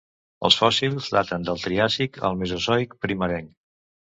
Els 0.47 0.55
fòssils 0.61 1.09
daten 1.17 1.45
del 1.49 1.61
Triàsic 1.65 2.19
al 2.31 2.41
Mesozoic 2.41 2.97
primerenc. 3.07 3.57